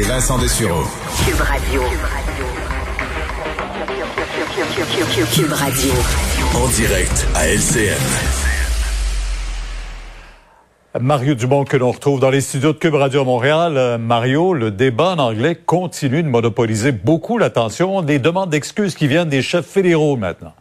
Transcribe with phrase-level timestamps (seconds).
[0.00, 0.84] Et Vincent Dessureau.
[1.26, 1.82] Cube Radio.
[5.34, 5.92] Cube Radio.
[6.54, 7.98] En direct à LCN.
[10.98, 13.76] Mario Dumont que l'on retrouve dans les studios de Cube Radio à Montréal.
[13.76, 19.06] Euh, Mario, le débat en anglais continue de monopoliser beaucoup l'attention des demandes d'excuses qui
[19.06, 20.54] viennent des chefs fédéraux maintenant.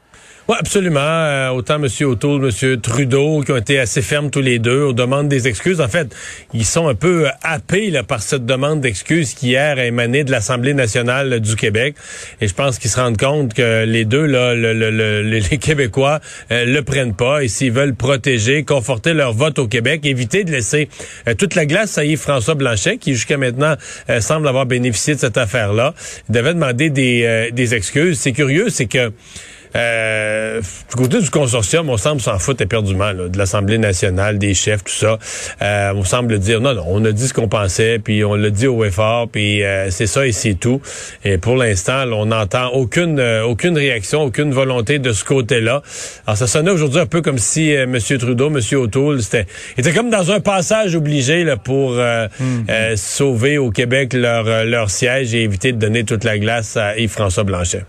[0.49, 0.99] Oui, absolument.
[0.99, 1.87] Euh, autant M.
[2.07, 2.81] O'Toole, M.
[2.81, 5.79] Trudeau, qui ont été assez fermes tous les deux aux demandes des excuses.
[5.79, 6.07] En fait,
[6.55, 10.23] ils sont un peu euh, happés là, par cette demande d'excuses qui hier a émané
[10.23, 11.93] de l'Assemblée nationale du Québec.
[12.41, 15.41] Et je pense qu'ils se rendent compte que les deux, là, le, le, le, les
[15.59, 16.19] Québécois,
[16.51, 17.43] euh, le prennent pas.
[17.43, 20.89] Et s'ils veulent protéger, conforter leur vote au Québec, éviter de laisser
[21.27, 23.75] euh, toute la glace à Yves-François Blanchet, qui jusqu'à maintenant
[24.19, 25.93] semble avoir bénéficié de cette affaire-là,
[26.27, 28.19] devait demander des, des excuses.
[28.19, 29.11] C'est curieux, c'est que
[29.75, 34.53] euh, du côté du consortium, on semble s'en foutre éperdument là, de l'Assemblée nationale, des
[34.53, 35.19] chefs, tout ça.
[35.61, 38.49] Euh, on semble dire non, non, on a dit ce qu'on pensait, puis on l'a
[38.49, 40.81] dit au effort, puis euh, c'est ça et c'est tout.
[41.23, 45.83] Et pour l'instant, là, on n'entend aucune euh, aucune réaction, aucune volonté de ce côté-là.
[46.25, 47.97] Alors ça sonnait aujourd'hui un peu comme si euh, M.
[48.17, 48.59] Trudeau, M.
[48.79, 49.45] O'Toole, c'était
[49.77, 52.95] était comme dans un passage obligé là, pour mm-hmm.
[52.95, 57.43] sauver au Québec leur leur siège et éviter de donner toute la glace à Yves-François
[57.43, 57.83] Blanchet.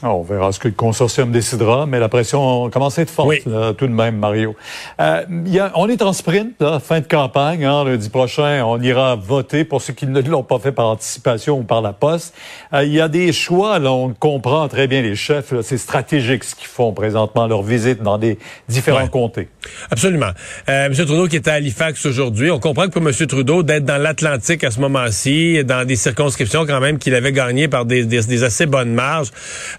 [0.00, 3.30] Ah, on verra ce que le consortium décidera, mais la pression commence à être forte
[3.30, 3.42] Oui.
[3.46, 4.54] là, tout de même, Mario.
[5.00, 7.64] Euh, y a- on est en sprint, là, fin de campagne.
[7.64, 11.58] Hein, lundi prochain, on ira voter pour ceux qui ne l'ont pas fait par anticipation
[11.58, 12.32] ou par la poste.
[12.72, 15.52] Euh, Il y a des choix, là, on comprend très bien les chefs.
[15.62, 18.38] C'est stratégique ce qu'ils font présentement, leur visite dans des
[18.68, 19.08] différents Ouais.
[19.08, 19.48] comtés.
[19.90, 20.30] Absolument.
[20.68, 20.92] Euh, M.
[20.94, 23.12] Trudeau qui était à Halifax aujourd'hui, on comprend que pour M.
[23.26, 27.66] Trudeau, d'être dans l'Atlantique à ce moment-ci, dans des circonscriptions quand même qu'il avait gagnées
[27.66, 29.30] par des, des- des assez bonnes marges,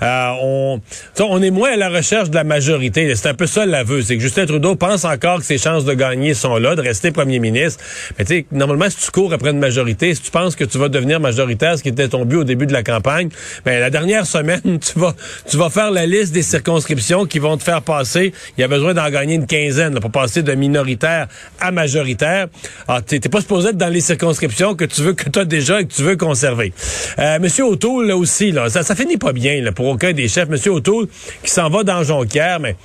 [0.01, 0.07] euh,
[0.41, 3.13] on, tu sais, on est moins à la recherche de la majorité.
[3.15, 4.01] C'est un peu ça l'aveu.
[4.01, 7.11] C'est que Justin Trudeau pense encore que ses chances de gagner sont là, de rester
[7.11, 7.83] premier ministre.
[8.17, 10.77] Mais tu sais, normalement, si tu cours après une majorité, si tu penses que tu
[10.77, 13.29] vas devenir majoritaire, ce qui était ton but au début de la campagne,
[13.65, 15.15] ben, la dernière semaine, tu vas,
[15.49, 18.33] tu vas faire la liste des circonscriptions qui vont te faire passer.
[18.57, 21.27] Il y a besoin d'en gagner une quinzaine là, pour passer de minoritaire
[21.59, 22.47] à majoritaire.
[22.87, 25.45] Alors, t'es t'es pas supposé être dans les circonscriptions que tu veux, que tu as
[25.45, 26.73] déjà et que tu veux conserver.
[27.19, 30.29] Euh, Monsieur O'Toole, là aussi, là, ça, ça finit pas bien là, pour aucun des
[30.29, 30.47] chefs.
[30.47, 31.07] Monsieur O'Toole
[31.43, 32.77] qui s'en va dans Jonquière, mais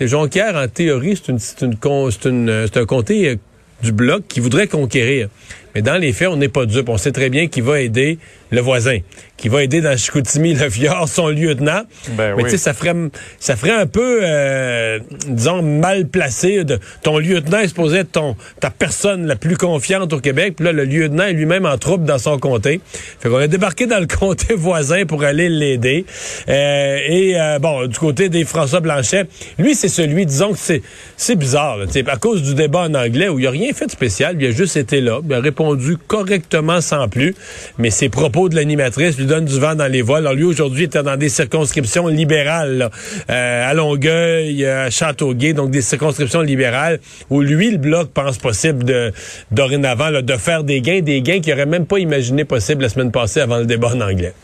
[0.00, 3.36] Jonquière, en théorie, c'est un comté euh,
[3.82, 5.28] du bloc qui voudrait conquérir.
[5.74, 6.88] Mais dans les faits, on n'est pas dupe.
[6.88, 8.18] On sait très bien qu'il va aider
[8.50, 8.98] le voisin,
[9.36, 11.82] qu'il va aider dans Chicoutimi, le Fjord, son lieutenant.
[12.10, 12.44] Ben Mais oui.
[12.44, 12.94] tu sais, ça ferait,
[13.40, 16.62] ça ferait un peu, euh, disons, mal placé.
[16.64, 20.54] De, ton lieutenant est supposé être ton, ta personne la plus confiante au Québec.
[20.56, 22.80] Puis là, le lieutenant est lui-même en troupe dans son comté.
[23.20, 26.06] Fait qu'on a débarqué dans le comté voisin pour aller l'aider.
[26.48, 29.26] Euh, et euh, bon, du côté des François Blanchet,
[29.58, 30.82] lui, c'est celui, disons que c'est,
[31.16, 31.78] c'est bizarre.
[31.78, 34.46] là, à cause du débat en anglais où il a rien fait de spécial, il
[34.46, 35.63] a juste été là, il a répondu
[36.06, 37.34] correctement sans plus.
[37.78, 40.26] Mais ses propos de l'animatrice lui donnent du vent dans les voiles.
[40.26, 42.90] Alors lui, aujourd'hui, était dans des circonscriptions libérales,
[43.30, 48.84] euh, à Longueuil, à Châteauguay, donc des circonscriptions libérales où lui, le Bloc, pense possible
[48.84, 49.12] de,
[49.50, 53.10] dorénavant de faire des gains, des gains qu'il n'aurait même pas imaginé possible la semaine
[53.10, 54.34] passée avant le débat en anglais.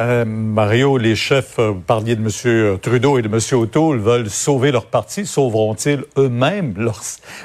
[0.00, 2.78] Euh, Mario, les chefs, euh, vous parliez de M.
[2.80, 3.38] Trudeau et de M.
[3.52, 5.26] O'Toole, veulent sauver leur parti.
[5.26, 7.02] Sauveront-ils eux-mêmes leur,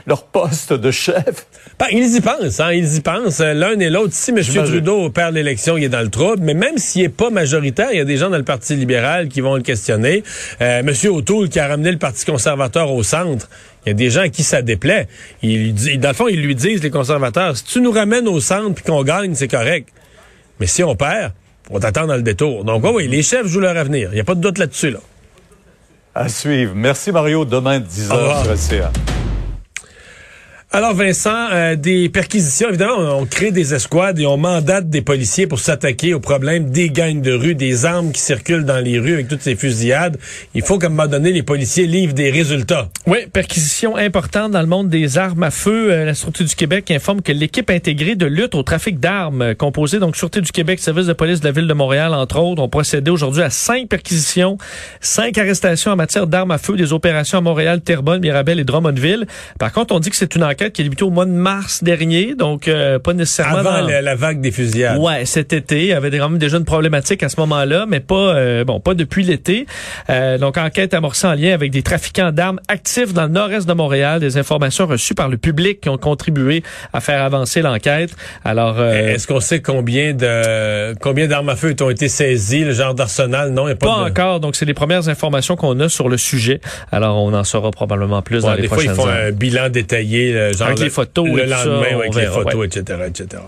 [0.07, 1.47] leur poste de chef?
[1.77, 4.13] Ben, ils y pensent, hein, ils y pensent, euh, l'un et l'autre.
[4.13, 4.41] Si M.
[4.41, 6.43] Trudeau perd l'élection, il est dans le trouble.
[6.43, 9.27] Mais même s'il n'est pas majoritaire, il y a des gens dans le Parti libéral
[9.27, 10.23] qui vont le questionner.
[10.61, 10.93] Euh, M.
[11.11, 13.49] O'Toole, qui a ramené le Parti conservateur au centre,
[13.85, 15.09] il y a des gens à qui ça déplaît.
[15.43, 18.75] Il, dans le fond, ils lui disent, les conservateurs, si tu nous ramènes au centre
[18.75, 19.89] puis qu'on gagne, c'est correct.
[20.61, 21.33] Mais si on perd,
[21.69, 22.63] on t'attend dans le détour.
[22.63, 24.09] Donc, oui, oui, les chefs jouent leur avenir.
[24.11, 24.99] Il n'y a pas de doute là-dessus, là.
[26.13, 26.73] À suivre.
[26.75, 27.43] Merci, Mario.
[27.45, 28.45] Demain, 10 Au revoir.
[28.45, 28.91] h sur LCA.
[30.75, 35.47] Alors Vincent, euh, des perquisitions, évidemment, on, crée des escouades et on mandate des policiers
[35.47, 39.13] pour s'attaquer au problème des gangs de rue, des armes qui circulent dans les rues
[39.13, 40.17] avec toutes ces fusillades.
[40.53, 42.89] Il faut qu'à un moment donné, les policiers livrent des résultats.
[43.07, 45.93] Oui, perquisition importante dans le monde des armes à feu.
[45.93, 49.53] Euh, la Sûreté du Québec informe que l'équipe intégrée de lutte au trafic d'armes, euh,
[49.53, 52.61] composée donc Sûreté du Québec, Service de police de la Ville de Montréal, entre autres,
[52.61, 54.57] ont procédé aujourd'hui à cinq perquisitions,
[54.99, 59.25] cinq arrestations en matière d'armes à feu, des opérations à Montréal, Terrebonne, Mirabel et Drummondville.
[59.57, 61.83] Par contre, on dit que c'est une enquête qui a débuté au mois de mars
[61.83, 63.87] dernier, donc euh, pas nécessairement avant dans...
[63.87, 64.99] la, la, vague des fusillades.
[64.99, 67.99] Ouais, cet été, il y avait quand même déjà une problématique à ce moment-là, mais
[67.99, 69.65] pas euh, bon, pas depuis l'été.
[70.09, 73.73] Euh, donc enquête amorcée en lien avec des trafiquants d'armes actifs dans le nord-est de
[73.73, 76.63] Montréal, des informations reçues par le public qui ont contribué
[76.93, 78.11] à faire avancer l'enquête.
[78.43, 82.93] Alors est-ce qu'on sait combien de combien d'armes à feu ont été saisies, le genre
[82.93, 84.11] d'arsenal Non, il a pas, pas de...
[84.11, 84.39] encore.
[84.39, 86.61] Donc c'est les premières informations qu'on a sur le sujet.
[86.91, 89.31] Alors on en saura probablement plus ouais, dans les des prochaines fois, ils font un
[89.31, 92.55] bilan détaillé Genre avec le, les photos le et lendemain ça, avec verra, les photos,
[92.55, 92.67] ouais.
[92.67, 93.43] etc., etc.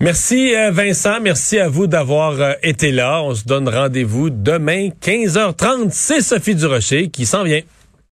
[0.00, 3.22] Merci Vincent, merci à vous d'avoir euh, été là.
[3.22, 5.90] On se donne rendez-vous demain 15h30.
[5.92, 7.60] C'est Sophie Durocher qui s'en vient.